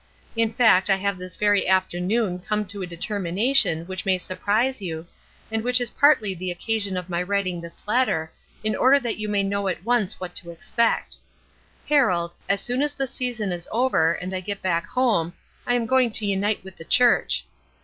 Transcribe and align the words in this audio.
In 0.35 0.51
fact 0.51 0.89
I 0.89 0.95
have 0.95 1.19
this 1.19 1.35
very 1.35 1.67
afternoon 1.67 2.39
come 2.39 2.65
to 2.65 2.81
a 2.81 2.87
determination 2.87 3.85
which 3.85 4.03
may 4.03 4.17
surprise 4.17 4.81
you, 4.81 5.05
and 5.51 5.63
which 5.63 5.79
is 5.79 5.91
partly 5.91 6.33
the 6.33 6.49
occasion 6.49 6.97
of 6.97 7.07
my 7.07 7.21
writing 7.21 7.61
this 7.61 7.87
letter, 7.87 8.31
in 8.63 8.75
order 8.75 8.99
that 8.99 9.17
you 9.19 9.29
may 9.29 9.43
know 9.43 9.67
at 9.67 9.85
once 9.85 10.19
what 10.19 10.33
to 10.37 10.49
expect. 10.49 11.17
Harold, 11.87 12.33
as 12.49 12.61
soon 12.61 12.81
as 12.81 12.95
the 12.95 13.05
season 13.05 13.51
is 13.51 13.67
over, 13.71 14.13
and 14.13 14.33
I 14.33 14.39
get 14.39 14.63
back 14.63 14.87
home, 14.87 15.33
I 15.67 15.75
am 15.75 15.85
going 15.85 16.09
to 16.13 16.25
unite 16.25 16.63
with 16.63 16.77
the 16.77 16.83
church? 16.85 17.45